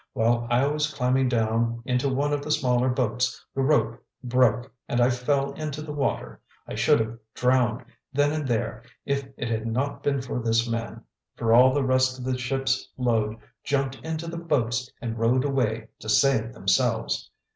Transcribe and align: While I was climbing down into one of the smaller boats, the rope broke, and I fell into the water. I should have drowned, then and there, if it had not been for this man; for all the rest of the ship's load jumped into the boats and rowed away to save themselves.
While 0.13 0.47
I 0.49 0.65
was 0.65 0.91
climbing 0.91 1.29
down 1.29 1.83
into 1.85 2.09
one 2.09 2.33
of 2.33 2.41
the 2.41 2.49
smaller 2.49 2.89
boats, 2.89 3.45
the 3.53 3.61
rope 3.61 4.03
broke, 4.23 4.71
and 4.89 4.99
I 4.99 5.11
fell 5.11 5.51
into 5.51 5.83
the 5.83 5.93
water. 5.93 6.41
I 6.67 6.73
should 6.73 6.99
have 6.99 7.19
drowned, 7.35 7.85
then 8.11 8.31
and 8.31 8.47
there, 8.47 8.81
if 9.05 9.27
it 9.37 9.47
had 9.49 9.67
not 9.67 10.01
been 10.01 10.19
for 10.19 10.41
this 10.41 10.67
man; 10.67 11.03
for 11.35 11.53
all 11.53 11.71
the 11.71 11.85
rest 11.85 12.17
of 12.17 12.25
the 12.25 12.35
ship's 12.35 12.89
load 12.97 13.37
jumped 13.63 13.97
into 14.03 14.25
the 14.25 14.37
boats 14.39 14.89
and 15.03 15.19
rowed 15.19 15.45
away 15.45 15.89
to 15.99 16.09
save 16.09 16.51
themselves. 16.51 17.29